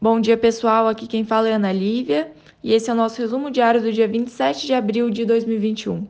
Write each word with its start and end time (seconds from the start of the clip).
Bom 0.00 0.20
dia, 0.20 0.36
pessoal. 0.36 0.86
Aqui 0.86 1.08
quem 1.08 1.24
fala 1.24 1.48
é 1.48 1.54
Ana 1.54 1.72
Lívia 1.72 2.30
e 2.62 2.72
esse 2.72 2.88
é 2.88 2.92
o 2.92 2.96
nosso 2.96 3.20
resumo 3.20 3.50
diário 3.50 3.82
do 3.82 3.92
dia 3.92 4.06
27 4.06 4.64
de 4.64 4.72
abril 4.72 5.10
de 5.10 5.24
2021. 5.24 6.06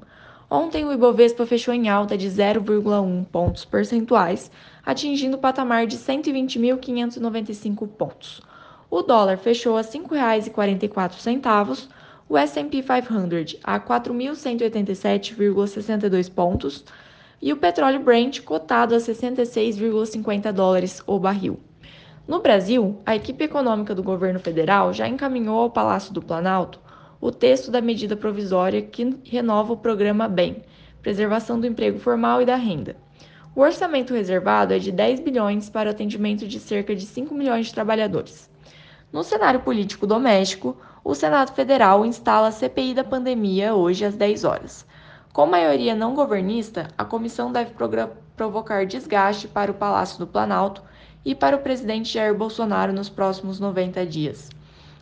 Ontem 0.50 0.84
o 0.84 0.92
Ibovespa 0.92 1.46
fechou 1.46 1.72
em 1.72 1.88
alta 1.88 2.14
de 2.14 2.28
0,1 2.28 3.24
pontos 3.32 3.64
percentuais, 3.64 4.50
atingindo 4.84 5.38
o 5.38 5.40
patamar 5.40 5.86
de 5.86 5.96
120.595 5.96 7.88
pontos. 7.88 8.43
O 8.90 9.00
dólar 9.00 9.38
fechou 9.38 9.79
a 9.79 9.80
R$ 9.80 9.89
5,44, 9.89 11.89
o 12.29 12.36
S&P 12.36 12.82
500 12.82 13.57
a 13.64 13.80
4.187,62 13.80 16.30
pontos 16.30 16.84
e 17.41 17.55
o 17.55 17.57
petróleo 17.57 18.00
Brent 18.00 18.43
cotado 18.43 18.95
a 18.95 18.98
66,50 18.98 20.52
dólares 20.52 21.02
o 21.07 21.18
barril. 21.18 21.59
No 22.29 22.41
Brasil, 22.41 23.01
a 23.07 23.17
equipe 23.17 23.45
econômica 23.45 23.95
do 23.95 24.03
governo 24.03 24.39
federal 24.39 24.93
já 24.93 25.09
encaminhou 25.09 25.61
ao 25.61 25.71
Palácio 25.71 26.13
do 26.13 26.21
Planalto 26.21 26.79
o 27.19 27.32
texto 27.32 27.71
da 27.71 27.81
medida 27.81 28.14
provisória 28.14 28.82
que 28.82 29.19
renova 29.25 29.73
o 29.73 29.79
programa 29.79 30.29
BEM, 30.29 30.63
Preservação 31.00 31.59
do 31.59 31.67
Emprego 31.67 31.99
Formal 31.99 32.42
e 32.42 32.45
da 32.45 32.55
Renda. 32.55 32.98
O 33.56 33.62
orçamento 33.62 34.12
reservado 34.12 34.74
é 34.74 34.78
de 34.78 34.92
10 34.92 35.20
bilhões 35.20 35.70
para 35.70 35.88
o 35.88 35.91
atendimento 35.91 36.46
de 36.46 36.60
cerca 36.60 36.95
de 36.95 37.06
5 37.06 37.34
milhões 37.34 37.69
de 37.69 37.74
trabalhadores. 37.74 38.50
No 39.10 39.24
cenário 39.24 39.60
político 39.60 40.06
doméstico, 40.06 40.77
o 41.02 41.14
Senado 41.14 41.55
Federal 41.55 42.05
instala 42.05 42.48
a 42.48 42.52
CPI 42.52 42.92
da 42.92 43.05
pandemia 43.05 43.74
hoje 43.74 44.05
às 44.05 44.14
10 44.14 44.45
horas. 44.45 44.86
Com 45.33 45.47
maioria 45.47 45.95
não 45.95 46.14
governista, 46.14 46.88
a 46.98 47.06
comissão 47.06 47.50
deve 47.50 47.72
provocar 48.36 48.84
desgaste 48.84 49.48
para 49.48 49.70
o 49.70 49.74
Palácio 49.74 50.19
do 50.19 50.27
Planalto 50.27 50.83
e 51.24 51.34
para 51.34 51.56
o 51.56 51.60
presidente 51.60 52.12
Jair 52.12 52.34
Bolsonaro 52.34 52.92
nos 52.92 53.08
próximos 53.08 53.60
90 53.60 54.06
dias. 54.06 54.50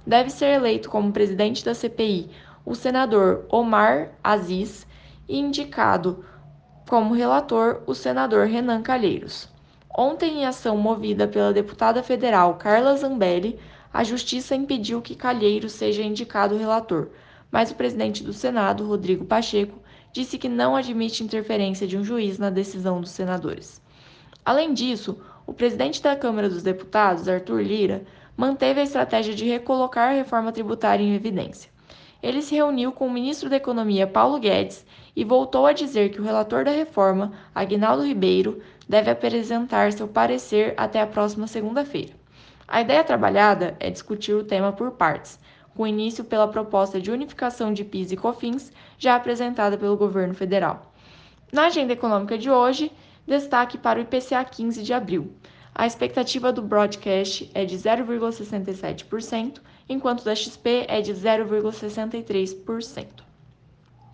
Deve 0.07 0.31
ser 0.31 0.55
eleito 0.55 0.89
como 0.89 1.13
presidente 1.13 1.65
da 1.65 1.75
CPI 1.75 2.31
o 2.65 2.75
senador 2.75 3.47
Omar 3.49 4.11
Aziz 4.23 4.87
e 5.29 5.39
indicado 5.39 6.25
como 6.89 7.15
relator 7.15 7.83
o 7.87 7.95
senador 7.95 8.47
Renan 8.47 8.83
Calheiros. 8.83 9.49
Ontem, 9.97 10.41
em 10.41 10.47
ação 10.47 10.77
movida 10.77 11.27
pela 11.27 11.53
deputada 11.53 12.03
federal 12.03 12.55
Carla 12.55 12.97
Zambelli, 12.97 13.59
a 13.93 14.05
Justiça 14.05 14.55
impediu 14.55 15.01
que 15.01 15.15
Calheiros 15.15 15.73
seja 15.73 16.03
indicado 16.03 16.57
relator, 16.57 17.09
mas 17.51 17.71
o 17.71 17.75
presidente 17.75 18.23
do 18.23 18.33
Senado, 18.33 18.87
Rodrigo 18.87 19.25
Pacheco, 19.25 19.79
disse 20.13 20.37
que 20.37 20.49
não 20.49 20.77
admite 20.77 21.25
interferência 21.25 21.87
de 21.87 21.97
um 21.97 22.05
juiz 22.05 22.39
na 22.39 22.51
decisão 22.51 23.01
dos 23.01 23.11
senadores. 23.11 23.81
Além 24.45 24.75
disso, 24.75 25.19
o 25.47 25.53
presidente 25.53 26.03
da 26.03 26.17
Câmara 26.17 26.49
dos 26.49 26.63
Deputados, 26.63 27.29
Arthur 27.29 27.63
Lira, 27.63 28.03
manteve 28.37 28.81
a 28.81 28.85
estratégia 28.85 29.35
de 29.35 29.45
recolocar 29.45 30.11
a 30.11 30.15
reforma 30.15 30.51
tributária 30.51 31.05
em 31.05 31.15
evidência. 31.15 31.71
Ele 32.23 32.43
se 32.43 32.55
reuniu 32.55 32.91
com 32.91 33.07
o 33.07 33.13
ministro 33.13 33.49
da 33.49 33.57
Economia, 33.57 34.07
Paulo 34.07 34.39
Guedes, 34.39 34.85
e 35.15 35.25
voltou 35.25 35.65
a 35.65 35.73
dizer 35.73 36.11
que 36.11 36.21
o 36.21 36.25
relator 36.25 36.65
da 36.65 36.71
reforma, 36.71 37.33
Agnaldo 37.55 38.05
Ribeiro, 38.05 38.61
deve 38.89 39.11
apresentar 39.11 39.93
seu 39.93 40.09
parecer 40.09 40.75
até 40.77 41.01
a 41.01 41.07
próxima 41.07 41.47
segunda-feira. 41.47 42.13
A 42.67 42.81
ideia 42.81 43.05
trabalhada 43.05 43.77
é 43.79 43.89
discutir 43.91 44.35
o 44.35 44.45
tema 44.45 44.73
por 44.73 44.91
partes, 44.91 45.39
com 45.77 45.87
início 45.87 46.25
pela 46.25 46.49
proposta 46.49 47.01
de 47.01 47.11
unificação 47.11 47.73
de 47.73 47.85
PIS 47.85 48.11
e 48.11 48.17
COFINS, 48.17 48.73
já 48.99 49.15
apresentada 49.15 49.79
pelo 49.79 49.97
governo 49.97 50.35
federal. 50.35 50.93
Na 51.53 51.67
agenda 51.67 51.93
econômica 51.93 52.37
de 52.37 52.51
hoje, 52.51 52.91
destaque 53.27 53.77
para 53.77 53.99
o 53.99 54.03
IPCA 54.03 54.45
15 54.45 54.83
de 54.83 54.93
abril. 54.93 55.33
A 55.75 55.87
expectativa 55.87 56.53
do 56.53 56.63
broadcast 56.63 57.51
é 57.53 57.65
de 57.65 57.77
0,67%, 57.77 59.61
enquanto 59.89 60.25
da 60.25 60.35
XP 60.35 60.87
é 60.89 61.01
de 61.01 61.13
0,63%. 61.13 63.07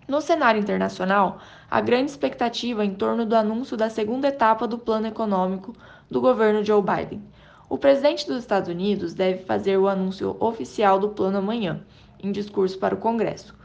No 0.05 0.19
cenário 0.19 0.59
internacional, 0.59 1.39
a 1.71 1.79
grande 1.79 2.11
expectativa 2.11 2.83
em 2.83 2.93
torno 2.93 3.25
do 3.25 3.35
anúncio 3.35 3.77
da 3.77 3.89
segunda 3.89 4.27
etapa 4.27 4.67
do 4.67 4.77
plano 4.77 5.07
econômico 5.07 5.73
do 6.11 6.19
governo 6.19 6.63
Joe 6.63 6.81
Biden. 6.81 7.23
O 7.69 7.77
presidente 7.77 8.27
dos 8.27 8.39
Estados 8.39 8.67
Unidos 8.67 9.13
deve 9.13 9.45
fazer 9.45 9.77
o 9.77 9.87
anúncio 9.87 10.35
oficial 10.41 10.99
do 10.99 11.09
plano 11.09 11.37
amanhã, 11.37 11.81
em 12.21 12.31
discurso 12.31 12.77
para 12.77 12.93
o 12.93 12.99
Congresso. 12.99 13.55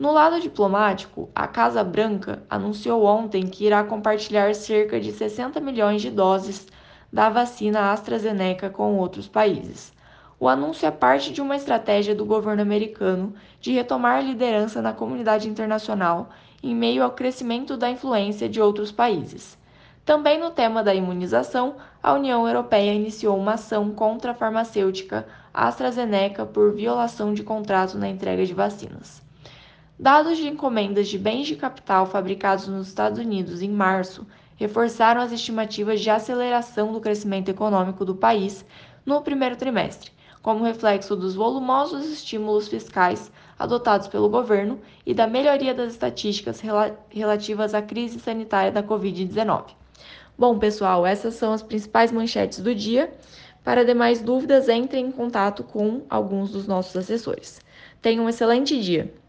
No 0.00 0.12
lado 0.12 0.40
diplomático, 0.40 1.28
a 1.34 1.46
Casa 1.46 1.84
Branca 1.84 2.42
anunciou 2.48 3.04
ontem 3.04 3.46
que 3.46 3.66
irá 3.66 3.84
compartilhar 3.84 4.54
cerca 4.54 4.98
de 4.98 5.12
60 5.12 5.60
milhões 5.60 6.00
de 6.00 6.10
doses 6.10 6.66
da 7.12 7.28
vacina 7.28 7.92
AstraZeneca 7.92 8.70
com 8.70 8.96
outros 8.96 9.28
países. 9.28 9.92
O 10.38 10.48
anúncio 10.48 10.86
é 10.86 10.90
parte 10.90 11.30
de 11.34 11.42
uma 11.42 11.54
estratégia 11.54 12.14
do 12.14 12.24
governo 12.24 12.62
americano 12.62 13.34
de 13.60 13.72
retomar 13.72 14.16
a 14.16 14.20
liderança 14.22 14.80
na 14.80 14.94
comunidade 14.94 15.50
internacional 15.50 16.30
em 16.62 16.74
meio 16.74 17.04
ao 17.04 17.10
crescimento 17.10 17.76
da 17.76 17.90
influência 17.90 18.48
de 18.48 18.58
outros 18.58 18.90
países. 18.90 19.58
Também 20.02 20.40
no 20.40 20.50
tema 20.50 20.82
da 20.82 20.94
imunização, 20.94 21.74
a 22.02 22.14
União 22.14 22.48
Europeia 22.48 22.94
iniciou 22.94 23.36
uma 23.36 23.52
ação 23.52 23.90
contra 23.90 24.30
a 24.30 24.34
farmacêutica 24.34 25.26
AstraZeneca 25.52 26.46
por 26.46 26.72
violação 26.74 27.34
de 27.34 27.42
contrato 27.42 27.98
na 27.98 28.08
entrega 28.08 28.46
de 28.46 28.54
vacinas. 28.54 29.28
Dados 30.00 30.38
de 30.38 30.48
encomendas 30.48 31.08
de 31.08 31.18
bens 31.18 31.46
de 31.46 31.54
capital 31.54 32.06
fabricados 32.06 32.66
nos 32.66 32.88
Estados 32.88 33.18
Unidos 33.18 33.60
em 33.60 33.68
março 33.68 34.26
reforçaram 34.56 35.20
as 35.20 35.30
estimativas 35.30 36.00
de 36.00 36.08
aceleração 36.08 36.90
do 36.90 37.02
crescimento 37.02 37.50
econômico 37.50 38.02
do 38.02 38.14
país 38.14 38.64
no 39.04 39.20
primeiro 39.20 39.56
trimestre, 39.56 40.10
como 40.40 40.64
reflexo 40.64 41.14
dos 41.14 41.34
volumosos 41.34 42.06
estímulos 42.06 42.66
fiscais 42.66 43.30
adotados 43.58 44.08
pelo 44.08 44.30
governo 44.30 44.80
e 45.04 45.12
da 45.12 45.26
melhoria 45.26 45.74
das 45.74 45.92
estatísticas 45.92 46.60
rela 46.60 46.98
relativas 47.10 47.74
à 47.74 47.82
crise 47.82 48.18
sanitária 48.20 48.72
da 48.72 48.82
Covid-19. 48.82 49.64
Bom, 50.38 50.58
pessoal, 50.58 51.06
essas 51.06 51.34
são 51.34 51.52
as 51.52 51.62
principais 51.62 52.10
manchetes 52.10 52.60
do 52.60 52.74
dia. 52.74 53.12
Para 53.62 53.84
demais 53.84 54.22
dúvidas, 54.22 54.66
entre 54.70 54.98
em 54.98 55.12
contato 55.12 55.62
com 55.62 56.06
alguns 56.08 56.52
dos 56.52 56.66
nossos 56.66 56.96
assessores. 56.96 57.60
Tenham 58.00 58.24
um 58.24 58.30
excelente 58.30 58.80
dia! 58.80 59.19